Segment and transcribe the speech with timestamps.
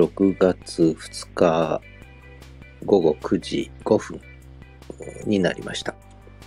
[0.00, 1.82] 6月2日
[2.86, 4.20] 午後9時5分
[5.26, 5.94] になりました。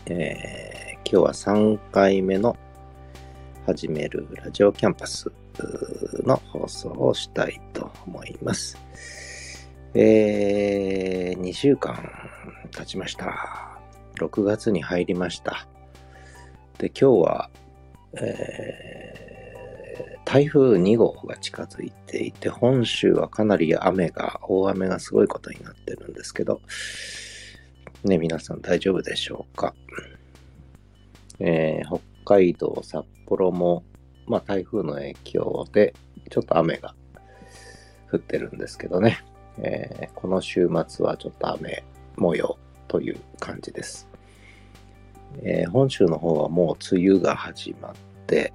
[0.07, 2.57] えー、今日は3回目の
[3.67, 5.31] 始めるラジオキャンパス
[6.23, 8.75] の放送をしたいと思います。
[9.93, 12.09] えー、2週間
[12.71, 13.77] 経ちました。
[14.15, 15.67] 6月に入りました。
[16.79, 17.49] で、今日は、
[18.19, 19.22] えー、
[20.25, 26.61] 台風2号が近づいていて、本州はかなり雨が、大雨がすごいことになってるんですけど、
[28.03, 29.73] ね、皆さん大丈夫でしょうか？
[31.39, 33.83] えー、北海道、札幌も、
[34.27, 35.93] まあ台風の影響で、
[36.29, 36.95] ちょっと雨が
[38.11, 39.23] 降ってるんですけどね。
[39.59, 41.83] えー、この週末はちょっと雨
[42.15, 44.07] 模様という感じです。
[45.41, 47.93] えー、本州の方はもう梅雨が始まっ
[48.27, 48.53] て、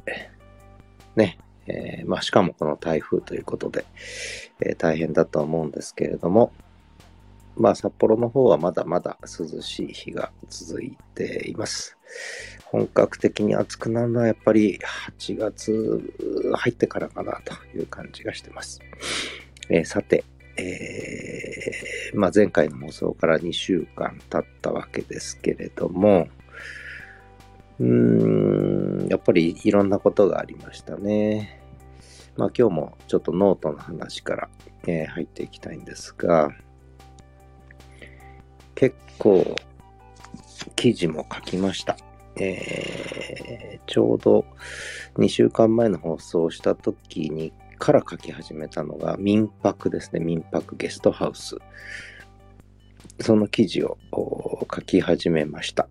[1.19, 3.85] ね、えー、まあ、しかもこの台風ということで、
[4.61, 6.53] えー、大変だと思うんですけれども、
[7.57, 11.99] まあ、札幌の方はまだまだ涼しい日が続いています。
[12.65, 14.79] 本格的に暑くなるのはやっぱり
[15.19, 16.15] 8月
[16.55, 18.81] 入ってからかなという感じがしてます。
[19.69, 20.25] えー、さて、
[20.57, 26.29] えー、まあ、前回の放送から2週間経ったわけですけれども、
[27.81, 31.61] うーん、やっぱりいろんなことがありましたね。
[32.37, 34.49] まあ今日もちょっとノートの話から、
[34.87, 36.51] えー、入っていきたいんですが、
[38.75, 39.57] 結構
[40.77, 41.97] 記事も書きました。
[42.37, 44.45] えー、ちょうど
[45.17, 50.21] 2週間前の放送をした時にから書き始めたのが民泊ですね。
[50.21, 51.57] 民泊ゲストハウス。
[53.21, 55.89] その記事を書き始めました。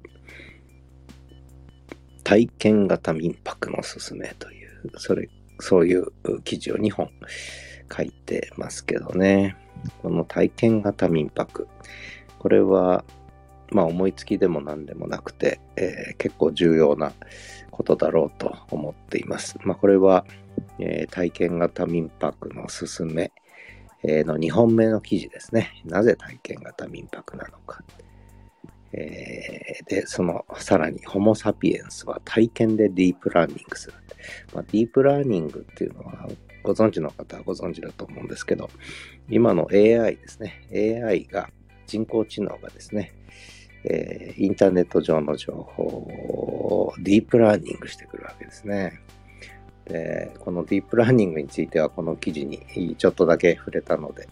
[2.28, 5.30] 体験型民泊のすすめという、それ、
[5.61, 6.11] そういう
[6.44, 7.09] 記事を2本
[7.89, 9.56] 書いてますけどね。
[10.02, 11.69] この体験型民泊。
[12.38, 13.06] これは、
[13.72, 17.13] まあ思いつきでも何でもなくて、えー、結構重要な
[17.72, 19.56] ことだろうと思っています。
[19.63, 20.25] まあこれは、
[20.79, 23.31] えー、体験型民泊のすすめ、
[24.03, 25.81] の2本目の記事ですね。
[25.85, 27.81] なぜ体験型民泊なのか。
[28.94, 33.94] えー、で、その、さらに、ホモ・サピエンスは体験でディープラーニングする。
[34.53, 36.30] まあ、ディープラーニングっていうのは、
[36.64, 38.70] ご存知の方はご存知だと思うんですけど、
[39.30, 40.68] 今の AI ですね。
[41.03, 41.50] AI が、
[41.86, 43.14] 人工知能がですね、
[43.84, 49.00] えー、インターネット上の情報をディープラーニングしてくるわけですね。
[49.86, 54.28] で、このディープラーニングについてはこの記事にちょっとだけ触れたので、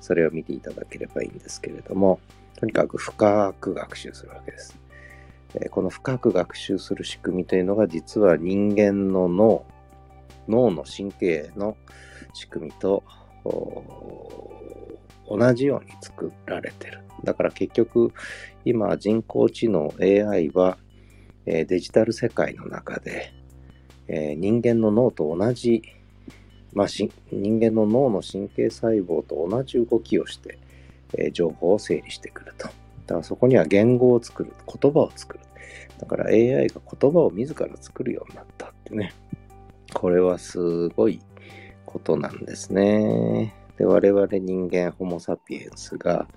[0.00, 2.20] それを見ていただければいいんですけれども、
[2.58, 4.76] とにかく深く学習するわけです。
[5.70, 9.64] この深く学習する仕組みというのが実は人間の脳、
[10.48, 11.76] 脳の神経の
[12.34, 13.04] 仕組みと
[15.28, 17.04] 同じように作られてる。
[17.22, 18.12] だから結局
[18.64, 20.78] 今人工知能 AI は
[21.44, 23.32] デジタル世界の中で
[24.08, 25.82] 人間の脳と同じ、
[26.72, 30.58] まあ、人間の脳の神経細胞と同じ動きをして
[31.16, 32.66] え情報を整理してくると。
[32.66, 32.72] だ
[33.14, 35.40] からそこには言語を作る、言葉を作る。
[35.98, 39.12] だから AI が言葉を自ら作るようになったってね。
[39.94, 41.20] これはすごい
[41.86, 43.54] ことなんですね。
[43.78, 46.28] で、我々人間、ホモ・サピエンスが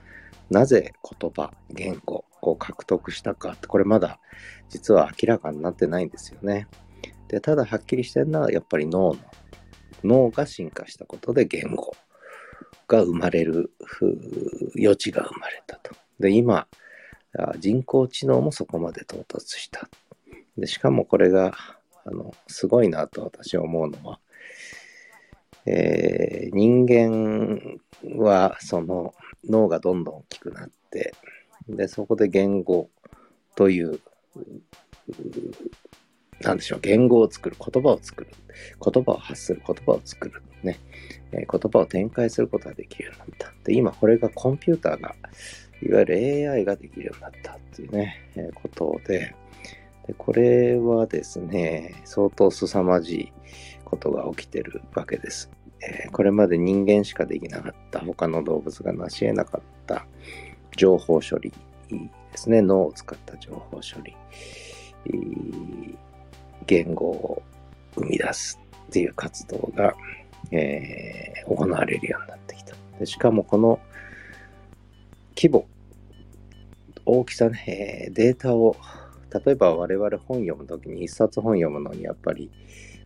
[0.49, 4.19] なぜ言葉、言語を獲得したかって、これまだ
[4.69, 6.67] 実は明らかになってないんですよね。
[7.27, 9.17] で、ただはっきりしてるのはやっぱり脳の、
[10.03, 11.93] 脳が進化したことで言語
[12.91, 13.71] が生まれる
[14.77, 15.95] 余地が生まれたと。
[16.19, 16.67] で、今、
[17.57, 19.89] 人工知能もそこまで到達した。
[20.57, 21.53] で、しかもこれが、
[22.03, 24.19] あの、すごいなと私は思うのは、
[25.65, 27.79] えー、人間
[28.17, 29.13] はその
[29.47, 31.13] 脳がどんどん大きくなって、
[31.69, 32.89] で、そこで言語
[33.55, 34.01] という、
[36.41, 38.29] なんでしょう、言語を作る、言葉を作る、
[38.83, 40.79] 言葉を発する、言葉を作る、ね、
[41.31, 43.53] えー、言葉を展開することができるようになった。
[43.63, 45.15] で、今これがコンピューターが、
[45.83, 49.33] いわゆる AI ができるようになったっていうね、えー、ことで
[50.07, 53.31] で、これはですね、相当凄まじい
[53.85, 55.49] ことが起きてるわけです。
[55.81, 60.05] え、これまで人間しかできなかった、他の動物が成し得なかった
[60.75, 61.51] 情報処理
[61.89, 64.15] ですね、脳を使った情報処理、
[66.71, 67.41] 言語を
[67.95, 68.57] 生み出す
[68.87, 69.93] っていう活動が、
[70.51, 72.73] えー、行われるようになってきた。
[72.97, 73.79] でしかもこの
[75.35, 75.67] 規模、
[77.05, 78.77] 大きさね、えー、データを、
[79.45, 82.49] 例えば我々本読むときに一冊本読むのにやっぱり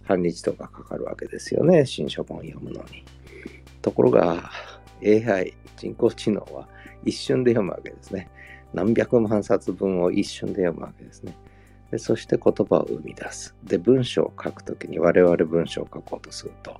[0.03, 3.03] 半日とかかかるわけですよね、新書本読むのに。
[3.81, 4.51] ところが、
[5.03, 6.67] AI、人工知能は
[7.03, 8.29] 一瞬で読むわけですね。
[8.75, 11.35] 何百万冊分を一瞬で読むわけですね。
[11.95, 13.55] でそして言葉を生み出す。
[13.63, 16.77] で、文章を書くときに我々文章を書こうとすると、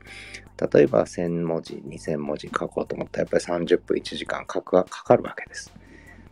[0.76, 5.74] 例えば1000文字、2000文字書こうと思ったらやっぱり30分、1時間書くはかかるわけです。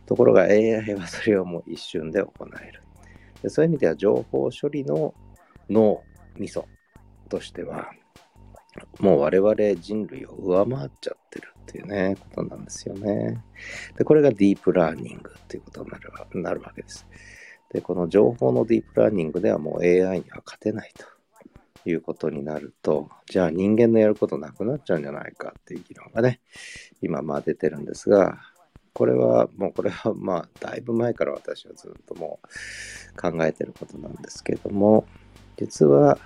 [0.04, 2.30] ところが AI はそれをもう一瞬で行
[2.62, 2.82] える。
[3.42, 5.14] でそういう意味では情報処理の
[5.70, 6.02] 脳、
[6.36, 6.66] みそ
[7.30, 7.90] としては、
[8.98, 13.42] もう我々人類を上回っちゃってるっていうね、ことなんですよね。
[13.96, 17.06] で、これがディープラーニングっていうことになるわけです。
[17.74, 26.40] で、この情報のディープラーニングではもう AI には勝てないということになると、じゃあ人間のやることなくなっちゃうんじゃないかっていう議論がね、
[27.02, 28.38] 今まあ出てるんですが、
[28.92, 35.04] これはもうこれはまあだいぶ前から私はずっともう考えてることなんですけども、
[35.56, 36.16] 実は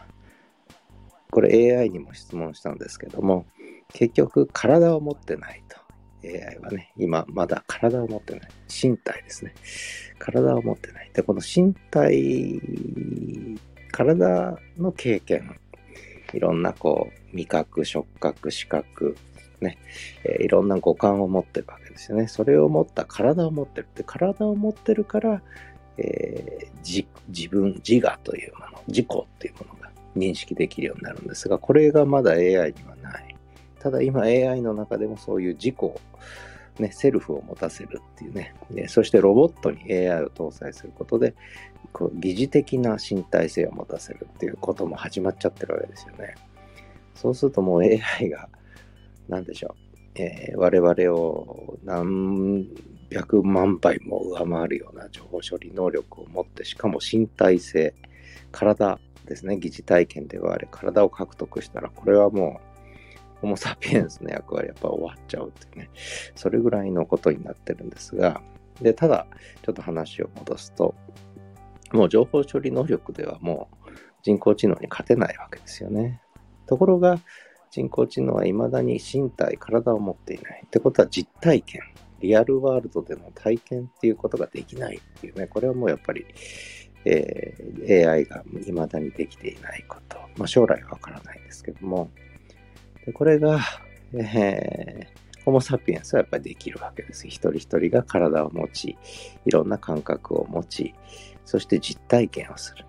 [1.31, 3.47] これ AI にも質問したんですけども、
[3.95, 5.88] 結局体を持ってないと。
[6.25, 8.49] AI はね、今まだ体を持ってない。
[8.69, 9.55] 身体ですね。
[10.19, 11.11] 体を持ってない。
[11.12, 12.61] で、この身体、
[13.93, 15.59] 体の経験、
[16.35, 19.17] いろんなこう、味覚、触覚、視覚、
[19.61, 19.79] ね、
[20.25, 22.29] えー、いろんな五感を持ってるわけですよね。
[22.29, 23.88] それを持った体を持ってる。
[23.94, 25.43] で、体を持ってるから、
[25.97, 32.56] えー、自分、自我というもの、自己っていうものが認識できるようになるんですが、これがまだ AI に
[32.87, 32.98] は。
[33.80, 36.00] ただ今 AI の中でもそういう自己を、
[36.78, 38.54] ね、セルフを持たせるっていうね、
[38.88, 41.34] そしてロボットに AI を搭載することで、
[41.92, 46.34] こう疑似的な身体性を持たせるっていうことも始まっちゃってるわけですよね。
[47.14, 48.48] そうするともう AI が、
[49.28, 49.75] 何でしょ
[50.16, 52.66] う、えー、我々を何
[53.10, 57.94] 百万倍も上回るような情報処理能力を持って、しかも身体性、
[58.52, 62.68] 体ですね、疑似体験ではあれ、体を獲得したら、これはもう、
[63.40, 65.90] ホモ・サピエンスの役割やっぱ終わっちゃうっていうね、
[66.35, 68.40] それぐらいのことになってるんですが、
[68.81, 69.26] で、ただ、
[69.64, 70.94] ちょっと話を戻すと、
[71.93, 73.90] もう情報処理能力ではもう
[74.23, 76.20] 人工知能に勝てないわけですよね。
[76.67, 77.19] ところが、
[77.70, 80.62] 人工知能は未だに身体、体を持っていない。
[80.67, 81.82] ってことは実体験、
[82.20, 86.26] リアルワールドでの体験っていうことができないっていうね、これはもうやっぱり
[87.05, 90.19] えー、AI が未だにできていないこと。
[90.37, 92.11] まあ、将来はわからないんですけども、
[93.14, 93.60] これが、
[94.14, 97.26] えー、ホモ・サピエンスはやっぱりできるわけです。
[97.26, 98.99] 一人一人が体を持ち、
[99.46, 100.94] いろんな感覚を持ち、
[101.44, 102.84] そして実体験をする。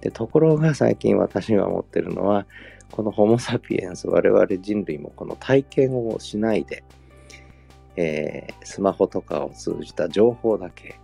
[0.00, 2.46] でところが最近私が思ってるのは、
[2.90, 6.84] このホモ・サピエンス、我々人類もこの体験をしないで、
[7.96, 10.98] えー、スマホとかを通じた情報だけ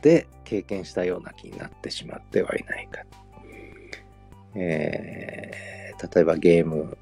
[0.00, 3.02] で経験したような気になってしまってはいないか。
[4.54, 6.96] えー、例えばゲーム、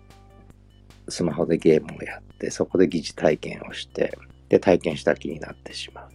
[1.08, 4.16] スマホでゲームをやって、そこで疑似体験をして、
[4.48, 6.10] で、体験した気になってしまう。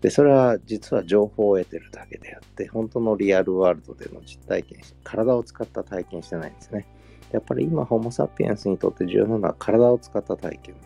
[0.00, 6.86] で、それは実は情報を得てるだけであって、本当のリアルワールドでの実体験、体を使った体験してないんですね。
[7.32, 10.80] やっぱり今、ホモ・サピエンスにとって重要なのは体を使った体験だ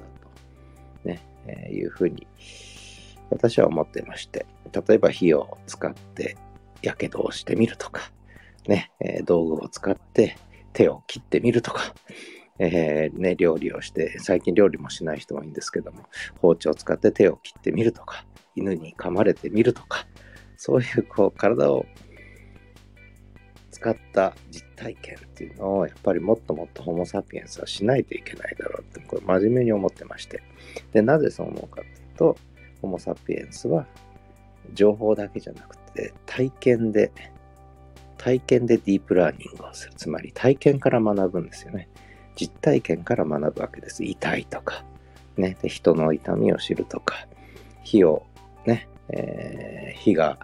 [1.02, 2.26] と、ね、えー、いうふうに
[3.30, 6.36] 私は思ってまして、例えば火を使って
[6.82, 8.12] 火傷をしてみるとか、
[8.66, 10.38] ね、えー、道具を使って
[10.78, 11.92] 手を切ってみるとか、
[12.60, 16.04] えー、ね、料理をして、最近料理もしない人もいいんですけども、
[16.40, 20.06] 包丁を使って手を切ってみるとか、犬に噛まれてみるとか、
[20.56, 21.84] そういうこう体を
[23.72, 30.42] 使った実体験っていうのをやっぱりもっともっとホモ・サピエンスはしないといけないだろうってこれ真面目に思ってまして。
[30.92, 32.36] でなぜそう思うかっていうと
[32.82, 33.86] ホモ・サピエンスは
[34.74, 37.12] 情報だけじゃなくて、体験で、
[38.18, 39.92] 体験でディープラーニングをする。
[39.96, 41.88] つまり体験から学ぶんですよね。
[42.36, 44.04] 実体験から学ぶわけです。
[44.04, 44.84] 痛いとか、
[45.36, 47.26] ね、で人の痛みを知るとか、
[47.82, 48.26] 火を、
[48.66, 50.38] ね、えー、火が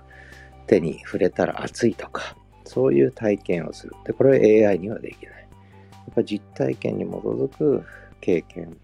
[0.67, 3.95] 手に触れたら熱いとか、そういう体験をする。
[4.05, 5.35] で、これは AI にはできない。
[5.35, 7.85] やっぱ実体験に基づく
[8.21, 8.77] 経験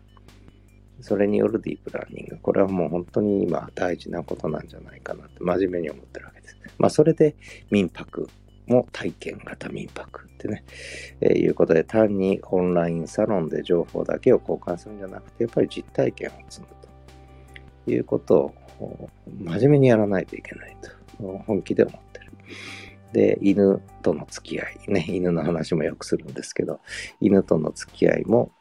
[1.02, 2.38] それによるディープラーニング。
[2.42, 6.56] これはもう本当に今大事なことなんじゃないかなって真面目に思ってるわけです。
[6.78, 7.34] まあそれで
[7.70, 8.28] 民泊
[8.70, 10.64] も体験型民泊ってね、
[11.20, 16.68] えー、いうことで単にオンラインサロンで情報だけを交換するんじゃなくて、やっぱり実体験を積む
[17.84, 20.90] ということを真面目にやらないといけないと
[21.46, 22.32] 本気で思ってる。
[23.12, 26.80] で、犬との付き合い、ね、犬の話もよくするんですけど、
[27.20, 28.52] 犬との付き合いも、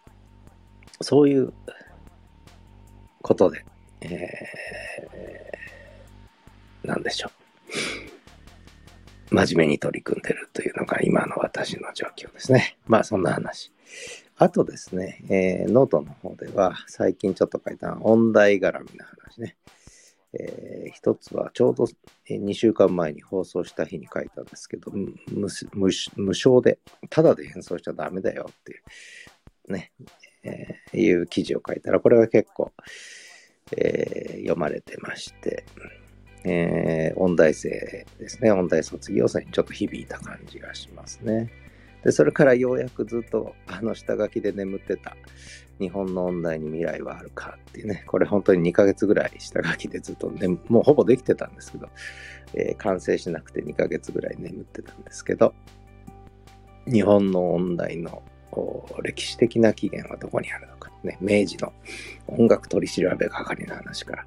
[1.01, 1.54] そういう
[3.22, 3.63] ことで、
[4.01, 7.32] えー、なんでしょう。
[9.31, 12.77] 真面目に取り組んでるというのが今の私の状況ですね。
[12.88, 13.71] まあそんな話。
[14.38, 19.55] あとですね、えー、ノートの方では最近ちょっと書いた音大絡みな話ね。
[20.33, 21.86] えー、一つはちょうど
[22.29, 25.88] 2週間前に放送した日に書いたんですけど、無無
[26.31, 28.75] 償で、ただで演奏しちゃダメだよってい
[29.69, 29.91] う、ね、
[30.43, 32.71] えー、いう記事を書いたら、これが結構、
[33.75, 35.65] えー、読まれてまして、
[36.50, 37.70] えー、音大生
[38.18, 41.51] ですね、音大卒業生にちょっと響いた感じがしますね。
[42.03, 45.15] で、それからようやくずっとあの下書きで眠ってた。
[45.79, 51.88] 日本の音大に未来はあるかっていうね、これ本当に2ヶ月ぐらい下書きでずっと、ね、もうほぼできてたんですけど、
[52.53, 55.53] えー、完成しなくて2ヶ月ぐらい眠ってたんですけど、
[56.86, 58.24] 日本の音大の
[59.03, 61.72] 歴史的な起源はどこにあるのか、ね、明治の
[62.27, 64.25] 音楽取り調べ係の話から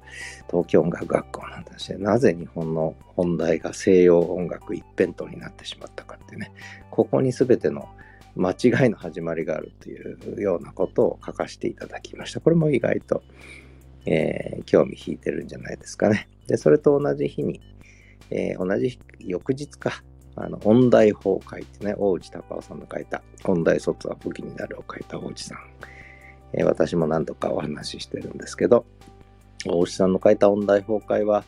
[0.49, 6.51] 東京音楽学校の話でなぜ日本の本題が西洋音楽一辺倒になってしまったかってね
[6.89, 7.87] ここに全ての
[8.35, 13.21] 間違いの始まりがあるというようなことを書かせていただきましたこれも意外と、
[14.07, 17.61] えー、興味引いてるんじゃないですかねでそれと同じ日に、
[18.31, 20.03] えー、同じ翌日か
[20.35, 25.59] あの、音大法会ってね、大内隆夫さんの書いた、音大卒は武器になるを書いた大内さん。
[26.53, 28.85] えー、私も何度かお話ししてるんですけど、
[29.65, 31.43] 大内さんの書いた音大崩壊は、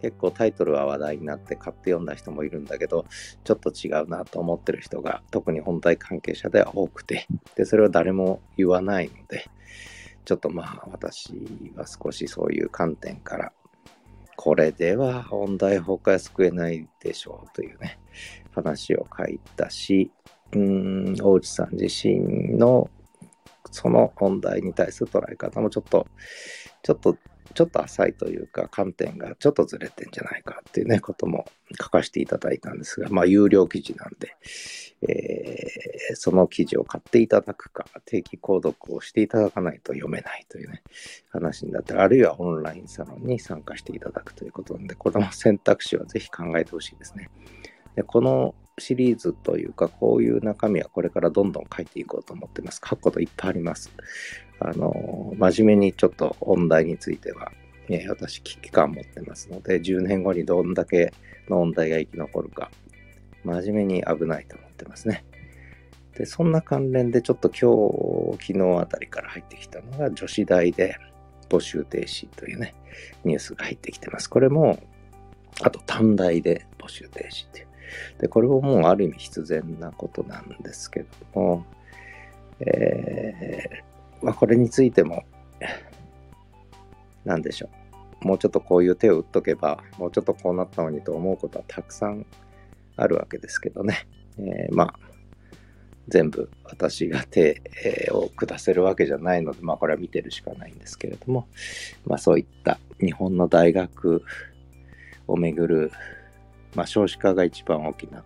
[0.00, 3.04] 結構タイトルは話題になって買って読んだ人もいるんだけど、
[3.44, 9.50] ちょっと違うなと思ってる人が、特に本体関係者では多くて、で、それは誰も言わないので、
[10.24, 11.32] ちょっとまあ私
[11.74, 13.52] は少しそういう観点から
[14.38, 17.98] これでは音大崩壊救えないでしょうというね、
[18.54, 20.12] 話を書いたし、
[20.52, 22.88] うーん、大内さん自身の
[23.70, 26.06] その問題に対する捉え方もちょっと、
[26.82, 27.16] ちょっと
[27.54, 31.46] ちょっと浅いというか観点がちょっとずれてんじゃないかっていうね、ことも
[31.80, 34.36] 書かせていただいたんですが、まあ有料記事なんで、
[35.02, 40.82] えー、その記事を買っていただくか、定期購読をしていただかないと読めないというね、
[41.30, 47.30] 話になってあるいはオンラインサロンに参加していただくということなんで、この選択肢はぜひ考えてほしいですね。
[47.96, 52.80] でこのシリーズというか、こういう中身はこれからどんどん書いていこうと思ってます。
[52.84, 53.90] 書くこといっぱいあります。
[54.60, 57.52] あの、真面目にちょっと音大については、
[57.88, 61.12] え、私危機感持ってますので、10年後にどんだけ
[61.48, 62.70] の音大が生き残るか、
[63.44, 65.24] 真面目に危ないと思ってますね。
[66.14, 70.96] で、そんな関連でちょっと今日、昨日あたりから入ってきたのが女子大で
[71.48, 72.74] 募集停止というね、
[73.24, 74.28] ニュースが入ってきてます。
[74.28, 74.78] これも、
[75.62, 77.68] あと短大で募集停止っていう。
[78.18, 81.64] で、これももうある意味必然なことなんですけども、
[82.60, 85.24] えー、まあ、これについても、
[87.24, 87.68] 何でしょ
[88.22, 88.26] う。
[88.26, 92.26] もうちょっとこういう手を打っとけば、もうちょっとこうなったのにと思うことはたくさん
[92.96, 94.08] あるわけですけどね。
[94.38, 95.08] えー、まあ、
[96.08, 97.62] 全部私が手
[98.12, 101.46] を下せるわけじゃないので、まあこれは見てるしかないんですけれども、
[102.06, 104.22] まあそういった日本の大学
[105.26, 105.92] をめぐる
[106.74, 108.22] まあ、少子化が一番大きな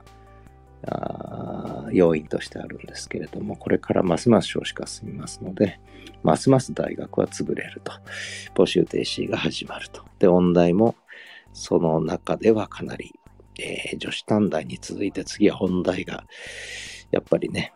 [0.84, 5.78] あ要因としてあるんですけれども、これからますます少子化進みますので、
[6.22, 7.92] ますます大学は潰れると。
[8.54, 10.04] 募集停止が始まると。
[10.18, 10.96] で、音大も
[11.52, 13.14] その中ではかなり、
[13.60, 16.24] えー、女子短大に続いて次は本大が、
[17.10, 17.72] やっぱりね、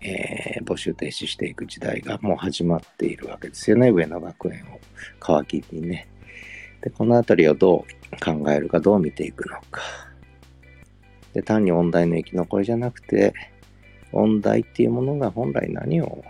[0.00, 3.90] えー、募集停止していく時代がもう始まっているわけですよね。
[3.90, 6.08] 上野学園を皮切りにね。
[6.82, 9.82] で、このあたりをどう考えるか、どう見ていくのか。
[11.34, 13.34] で、単に音大の生き残りじゃなくて、
[14.12, 16.24] 音大っていうものが本来何を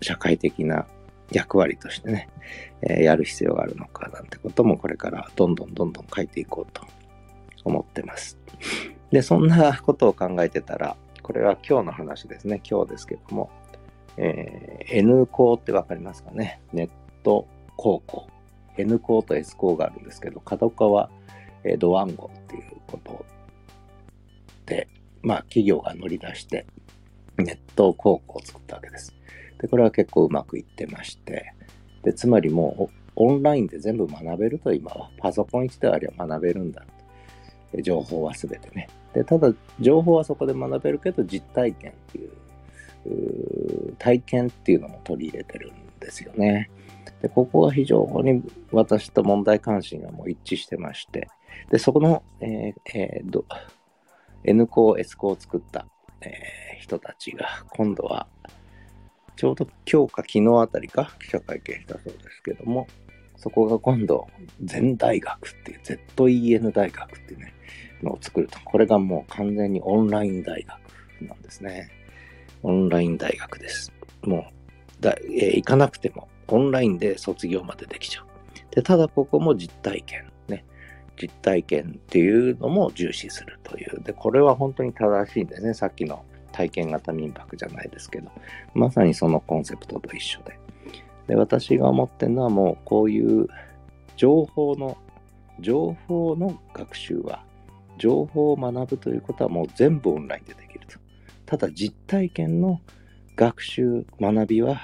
[0.00, 0.86] 社会的な
[1.32, 2.28] 役割としてね、
[2.82, 6.86] えー、やる必要があるのかなんてこともこれからどんどんどんどん書いていこうと
[7.64, 8.38] 思ってます。
[9.10, 12.60] で、そんなことを考えてたら、これは今日の話ですね。
[12.68, 13.50] 今日ですけども、
[14.16, 16.60] えー、N 校ってわかりますかね？
[16.72, 16.90] ネッ
[17.22, 18.26] ト高校、
[18.76, 21.10] N 校と S 校があるんですけど、角川、
[21.64, 23.24] えドワンゴっていうこと
[24.66, 24.88] で、
[25.22, 26.66] まあ企業が乗り出して
[27.38, 29.14] ネット高校を作ったわけです。
[29.60, 31.54] で、これは結構うまくいってまして、
[32.02, 37.82] で、つまりもうオンラインで全部学べると今は、パソコン1台あれば学べるんだと。
[37.82, 38.88] 情報はすべてね。
[39.14, 46.70] で、ただ、情報はそこで学べるけど、実体験ってい、う体験っていうのも取り入れてるんですよね。
[47.22, 48.42] で、ここが非常に
[48.72, 51.28] 私と問題関心がもう一致してまして、
[51.70, 53.44] で、そこの、えーえー、
[54.44, 55.86] N 校、S 校を作った、
[56.20, 58.26] えー、人たちが、今度は、
[59.36, 62.86] ちょうど今日か昨日あたりか記者会見したそうですけども、
[63.36, 64.26] そこが今度、
[64.62, 67.54] 全大学っていう、ZEN 大学っていうね、
[68.02, 68.58] のを作ると。
[68.64, 70.78] これがもう完全にオンライン大学
[71.28, 71.88] なんですね。
[72.62, 73.92] オンライン大学です。
[74.22, 74.50] も
[74.98, 78.26] うだ、えー、行かなくてもオンラインで卒業までできちゃう。
[78.74, 80.64] で、ただここも実体験、ね。
[81.20, 84.02] 実体験っていうのも重視するという。
[84.02, 85.74] で、これは本当に正しいんですね。
[85.74, 88.30] さっきの体験型民泊じゃないですけど、
[88.74, 90.58] まさにそのコンセプトと一緒で。
[91.28, 93.48] で、私が思ってるのはもうこういう
[94.16, 94.96] 情報の、
[95.60, 97.44] 情報の学習は、
[97.98, 100.98] 情報を学ぶということはもう全部オンラインでできると。
[101.46, 102.80] ただ実体験の
[103.36, 104.80] 学習、学びは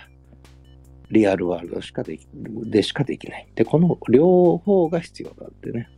[1.10, 3.48] リアルワールドしかででしかできない。
[3.54, 5.88] で、この両方が必要だってね。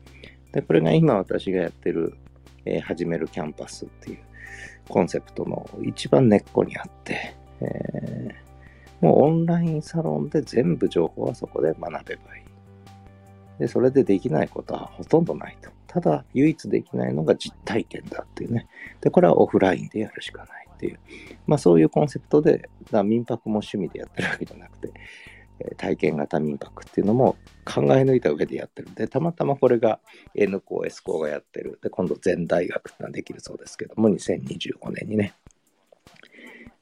[0.52, 2.14] で、これが今私がやってる、
[2.64, 4.19] えー、始めるキャンパスっていう
[4.88, 13.59] コンセプトの一番根っこにあって、えー、もうオンラインサロンで全部情報はそこで学べばいい。
[13.59, 15.71] で、それでできないことはほとんどないと。
[15.87, 18.66] ただ、唯一できないのが実体験だっていうね。
[19.02, 20.98] で、これはオフラインでやるしかないっていう。
[21.46, 22.68] まあそういうコンセプトで、
[23.04, 24.92] 民泊も趣味でやってるわけじゃなくて
[25.60, 30.00] え、体験型民泊っていうのも考え抜いた上でやってるんで、たまたまこれが
[30.34, 31.78] N 校、S 校がやってる。
[31.82, 35.34] で、今度全大学ってのができるそうですけども、2025年にね。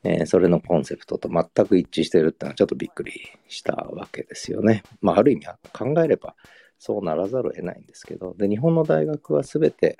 [0.02, 3.12] えー、それのコンセプトと全く一致してるってのはちょっとびっくり
[3.48, 4.82] したわけですよね。
[5.02, 6.34] まあ、ある意味考えれば
[6.78, 9.98] そうならざるを得ないんですけど、で、日本の大学は全て、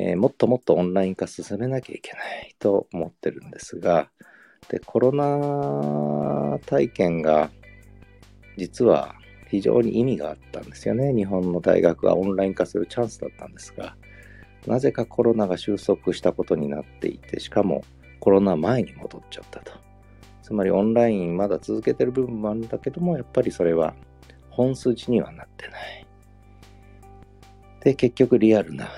[0.00, 4.08] えー、もっともっとオンライン化進めなきゃいけないと思ってるんですが、
[4.68, 7.50] で、コロナ体験が
[8.56, 9.16] 実は
[9.48, 11.12] 非常に意味があったんですよね。
[11.12, 13.96] 日本の大学がオンライン化するチャンスだったんですが、
[14.68, 17.82] なぜかコロナが収束したことになっていて、しかも
[18.20, 19.72] コロナ前に戻っちゃったと。
[20.42, 23.94] つまりオンラインまだ続けてる部分もあるんだけども、やっぱりそれは
[24.50, 26.06] 本筋にはなってない。
[27.80, 28.88] で、結局リアルな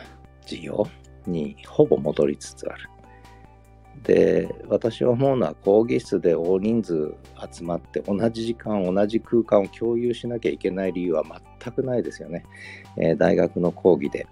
[0.50, 0.87] 授業
[1.26, 2.91] にほぼ戻りつつある。
[4.02, 7.15] で、私は思うのは講義室で大人数
[7.52, 11.25] 集まって同じ時間、同じ空間を共有しなきゃいけない理由は
[11.60, 12.45] 全くないですよね。
[12.97, 14.26] えー、大学の講義で。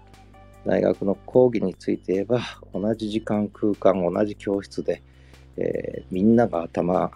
[0.65, 2.41] 大学の講義について言えば、
[2.73, 5.01] 同じ時間、空間、同じ教室で、
[5.55, 7.11] えー、みんなが頭、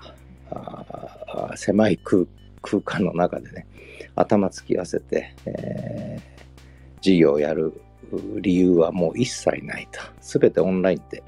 [1.55, 2.25] 狭い空
[2.61, 3.67] 空間の中でね、
[4.15, 7.73] 頭突き合わせて、えー、授業をやる
[8.41, 9.99] 理由はもう一切ないと。
[10.21, 11.23] すべてオンラインで、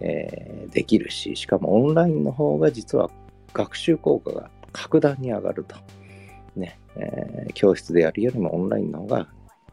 [0.00, 3.10] えー、できるし、しかもオンラインの方が実は
[3.52, 5.76] 学習効果が格段に上がると。
[6.56, 9.28] ね、えー、教室でやるよりもオンラインの方が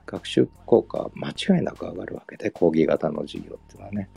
[0.05, 4.09] 学習効果は間違いなく上がるわけで、講義型の授業っていうのはね。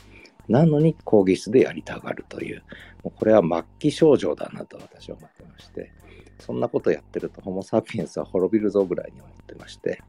[0.47, 2.63] なのに講義室でやりたがるという、
[3.03, 5.91] もうこれは末期症状だなと私は思ってまして、
[6.39, 10.01] そんなことやってるとホモ・サピエンスは滅びるぞぐらいに思ってまして、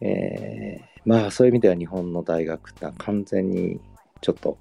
[0.00, 3.80] え、まあそういう意味では日本の大学って完全に
[4.20, 4.58] ちょっと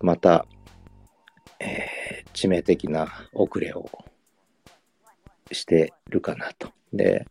[0.00, 0.46] また、
[1.60, 3.88] えー、致命的な遅れを
[5.50, 6.70] してるかなと。
[6.92, 7.26] で、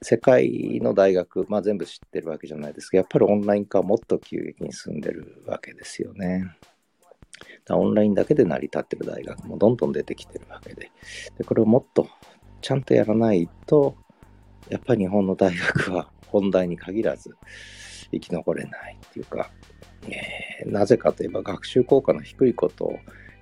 [0.00, 6.54] 世界の大学、まあ全部知ってるわけじゃないですけど、やっぱりオンライン化はもっと急激に進んでるわけですよね。
[7.70, 10.90] オンラインだけで成り立ってる大学もどんどん出てきてるわけで。
[11.36, 12.08] で、これをもっと
[12.62, 13.96] ちゃんとやらないと、
[14.70, 17.36] やっぱり日本の大学は本題に限らず
[18.12, 19.50] 生き残れないっていうか、
[20.08, 22.98] えー、なぜかといえば学習効果の低いことを、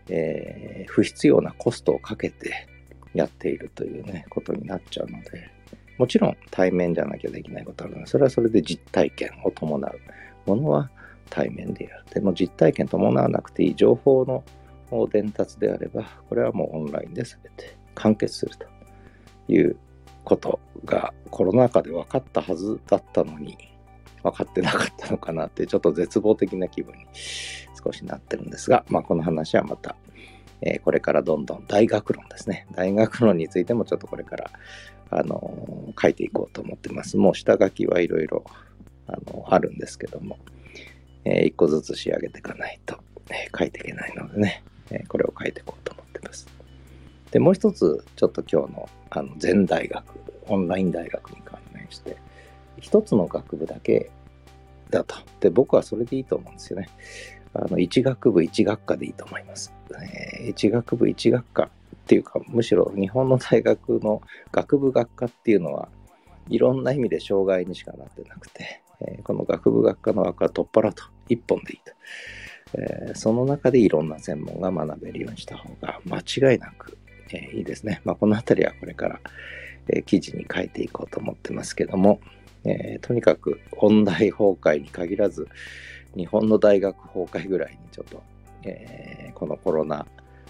[0.08, 2.68] えー、不必要なコストをかけて
[3.14, 5.50] やっているというね、ことになっちゃうので、
[5.98, 10.00] もちろん対面じゃなきゃできないことあるので、それはそれで実体験を伴う
[10.46, 10.90] ものは
[11.30, 12.04] 対面でやる。
[12.12, 14.44] でも実体験伴わなくていい情報の
[15.10, 18.66] 伝達であれば、これはもうオンラインで全て完結すると
[19.48, 19.76] いう
[20.26, 23.56] ことがコロナ禍で分かったはずだったのに、
[24.24, 29.94] 分かってなかったのかなってちょっと絶望的な気分に少しなってるんですが、まあ、この話はまた、
[30.62, 32.66] えー、これからどんどん大学論ですね。
[32.74, 34.50] 大学論についてもちょっとこれから、
[35.10, 37.16] あのー、書いていこうと思ってます。
[37.16, 38.44] もう下書きはいろいろ
[39.06, 40.38] あのあるんですけども、
[41.24, 42.98] えー、一個ずつ仕上げていかないと、
[43.30, 46.55] え、書いていけないのでね、え、これを書いていこうと思ってます。
[47.30, 50.04] で、もう一つ、ちょっと今日のあの全大学、
[50.48, 52.16] オンライン大学に関連して、
[52.78, 54.10] 一つの学部だけ
[54.90, 55.16] だと。
[55.40, 56.88] で、僕はそれでいいと思うんですよね。
[57.54, 59.72] あの、一学部一学科でいいと思います。
[59.92, 61.68] えー、一学部一学科っ
[62.06, 65.88] ていうか、むしろ日本の大学の学部学科っていうのは、
[66.48, 71.04] いろんな意味で障害にしかなってなくて、えー、この学部学科の枠は取っ払うと。
[71.28, 71.92] 一本でいいと。
[72.74, 76.96] えー、その中でいろんな専門が学べるようにした方が間違いなく、
[77.32, 78.00] えー、いいですね。
[78.04, 79.20] まあ、このあたりはこれから、
[79.88, 82.20] え記事に書いていこうと思ってますけども、
[82.64, 85.48] えとにかく音大崩壊に限らず、
[86.16, 88.22] 日本の大学崩壊ぐらいにちょっと、
[88.64, 90.06] え、このコロナ、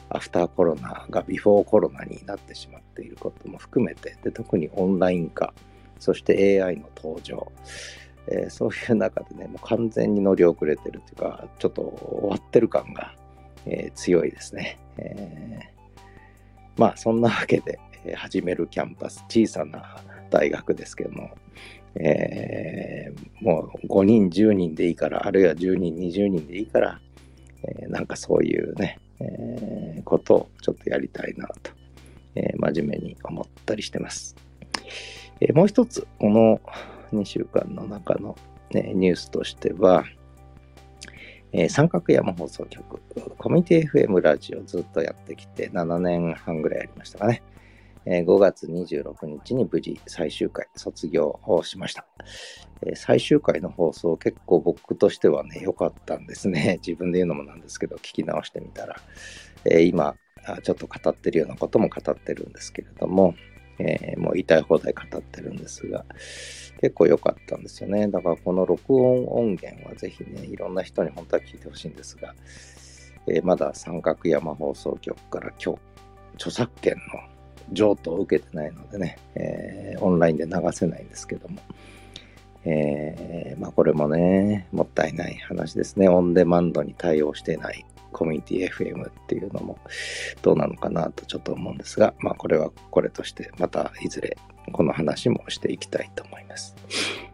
[0.09, 5.53] アフターコロナがビフォーコロナになってしまっていることも含めて、で特にオンライン化、
[5.99, 7.51] そして AI の登場、
[8.29, 13.15] えー、そういう中でね、もう完全に乗り遅れてるというか、ちょっと終わってる感が、
[13.67, 14.79] えー、強いですね。
[14.99, 15.76] えー、
[16.77, 17.79] まあ、そんなわけで、
[18.15, 19.97] 始めるキャンパス、小さな
[20.31, 21.31] 大学ですけども、
[21.97, 27.01] えー、もう5人、10人でいいから、あるいは10人、20人でいいから、
[27.63, 31.73] えー、なんかそういうね、えー、ことをちょっとやりたいなと、
[32.35, 34.37] えー、真面目に思ったりしてます。
[35.41, 36.61] えー、もう一つ、この
[37.13, 38.37] 2週間の中の、
[38.73, 40.05] ね、ニュースとしては、
[41.53, 43.01] えー、三角山放送局、
[43.39, 47.43] コミュニティ FM ラジオずっとやってきて7年半ぐらいやりましたかね。
[48.09, 52.07] えー、5月26日に無事最終回卒業をしました。
[52.83, 56.79] えー、最終回の放送結構僕としてはね、良かったんですね。
[56.87, 58.97] 自分で言うのもなんですけど、聞き直してみたら、
[59.65, 60.17] えー、今、
[60.63, 63.35] ちょっと語ってるようなことも語ってるんですけれども、
[63.79, 66.05] えー、もう言いたい放題語ってるんですが、
[66.81, 68.09] 結構良かったんですよね。
[68.09, 72.35] だからこの録音音源はぜひね、いろんな人に本当は聞いてほしいんですが、
[73.27, 75.81] えー、まだ三角山放送局から今日、
[76.35, 77.37] 著作権の
[77.73, 81.59] 譲渡を受けてないのでね、えー、オンラインで流せないんですけども、
[82.65, 86.09] えー、まあこれもね、もったいない話ですね。
[86.09, 89.79] オンデマンドに対応してないコミュニティ FM っていうのも
[90.43, 94.37] どうなのかなとちょっと思うんですが、まあこれはこれとしてまたいずれ
[94.73, 96.75] この話もしていきたいと思います。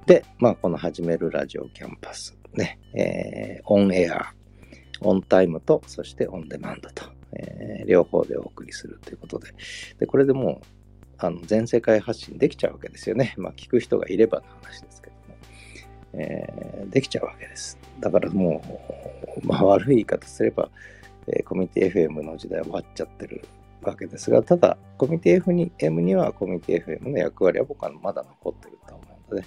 [0.07, 4.33] で、まあこの始めるラジオキャンパスね、えー、オンエア、
[5.01, 9.55] オンタイムとそしてオンデマンドとえー、両方でお送りするということで、
[9.99, 10.67] でこれでもう
[11.19, 13.35] あの全世界発信できちゃうわけですよね。
[13.37, 15.37] まあ、聞く人がいればの話ですけども、
[16.15, 17.79] えー、できちゃうわけです。
[18.01, 18.63] だからも
[19.43, 20.69] う、まあ、悪い言い方すれば、
[21.29, 23.43] えー、コミュニティ FM の時代終わっちゃってる
[23.83, 29.47] わけですが、ただ、コミュニティ FM にはコミュニティ FM の役割は僕はまだ残ってると思うので、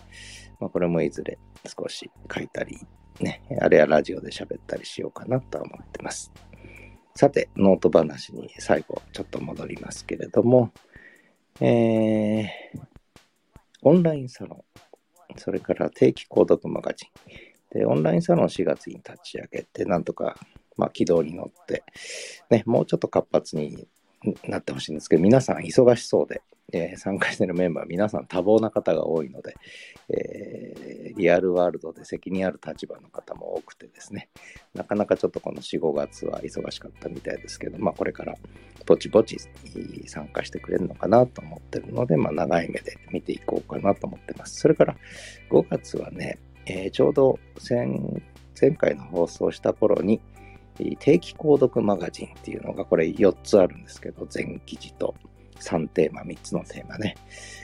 [0.60, 2.78] まあ、これもいずれ少し書いたり、
[3.20, 6.32] ね、あるいはラジオで喋ったりしようかなとは思ってます。
[7.16, 10.72] さて、ノート話に最後ちょっと戻りますけれども、
[11.62, 12.48] えー、
[13.84, 17.80] オンラインサロン、それから定期購読マガジン。
[17.80, 20.36] で、オンラインサロン4月に立ち上げて、なんとか、
[20.78, 21.84] まあ、軌道に乗って、
[22.50, 23.88] ね、もうちょっと活発に
[24.48, 26.42] なってほしいんですけど、皆さん忙しそうで、
[26.74, 29.56] えー、参加しているメンバー、皆さん多忙な方が多いので、
[30.10, 34.30] えー、リアルワールドで責任ある立場の方も多くてですね、
[34.74, 38.36] なかなかちょっとこの4、5月は忙しかったみたいですけど、まあこれから
[38.86, 39.38] ぼちぼち
[40.08, 44.60] 参加してくれるのかなと思ってるので、まあ長い目で見ていこうかなと思ってます。
[44.60, 44.96] それから
[45.50, 50.20] 5月はね、えー、ちょうど前回の放送した頃に、
[50.76, 55.16] 定期購読マガジンっていうのがこれ4つあるんですけど、全記事と
[55.60, 57.16] 3テーマ、3つのテーマね。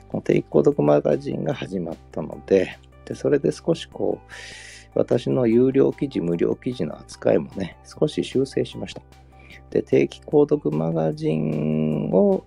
[0.07, 4.31] この定期購読マガジンが始まったので、でそれで少しこう、
[4.93, 9.01] 私の有料記事、無料記事の扱いもね、少し修正しました。
[9.69, 12.43] で、定期購読マガジンを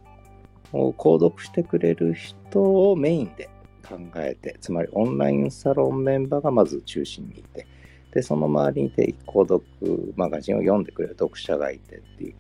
[0.73, 3.49] 購読してくれる人をメインで
[3.87, 7.67] 考えて、つまりオンラインサロンメンバーがまず中心にいて、
[8.15, 12.35] で、その周りに定期購読マガジンを読んでくれる読者がいてっていう、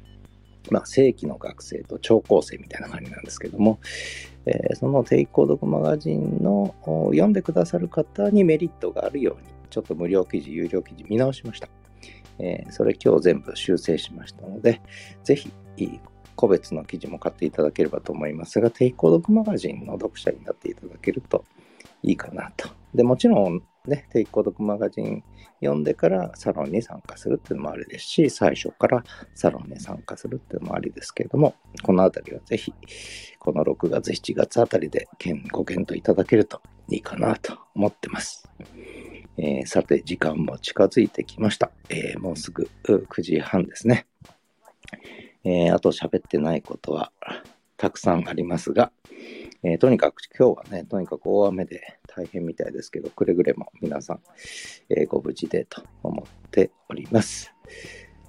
[0.71, 3.81] まあ、正規の学生と超高生みたいな感じなんですけども、
[4.47, 11.69] えー、その定期購読マガジンの読んでくださる方にメリットがあるように、ちょっと無料記事、有料記事見直しました。
[12.39, 14.81] えー、それ今日全部修正しましたので、
[15.25, 15.51] ぜひ
[16.37, 21.45] 個別の記事も買っていただければと思いますが、定期購読マガジンの読者になっていただけると
[22.03, 22.69] いいかなと。
[22.95, 25.23] で、もちろんね、定期購読マガジン
[25.61, 32.73] 読んでからサロンに参加するっていうのもありですし、最初からサロンに参加するっていうのもありですけれども、このあたりはぜひ、
[33.39, 35.09] この6月、7月あたりで
[35.53, 38.49] ご検討いただけるといいかなと思ってます。
[39.37, 41.71] えー、さて、時間も近づいてきました。
[41.91, 44.07] えー、もうすぐ9時半ですね。
[45.45, 47.13] えー、あと喋ってないことは
[47.77, 48.93] たくさんありますが、
[49.63, 54.21] え、とにかく今日はね、とにかく大雨で大変みたいですけど、くれぐれも皆さん、
[54.89, 57.53] えー、ご無事でと思っております。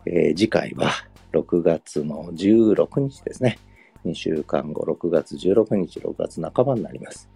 [0.05, 0.91] えー、次回は
[1.33, 3.59] 6月の16日ですね。
[4.05, 7.29] 2週間後、6月16日、6月半ばになります。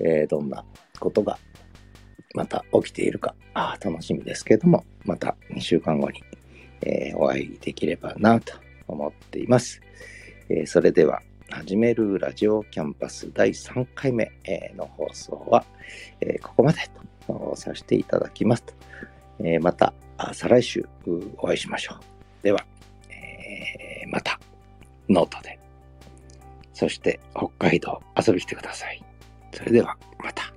[0.00, 0.64] えー、どんな
[1.00, 1.38] ことが
[2.34, 6.22] また起きているか、あ楽しみですけども、また2週間後に、
[6.82, 8.54] え、お会いできればなと
[8.88, 9.80] 思っています。
[10.48, 14.30] え、それでは、始めるラジオキャンパス第3回目
[14.76, 15.64] の放送は、
[16.20, 16.78] えここまで
[17.26, 18.64] とさせていただきます。
[19.38, 19.92] えまた、
[20.32, 20.86] 再来週
[21.36, 21.98] お会いしましょう。
[22.42, 22.64] では、
[23.10, 24.40] えまた、
[25.08, 25.58] ノートで。
[26.72, 29.04] そして、北海道遊び来てください。
[29.52, 30.54] それでは、また。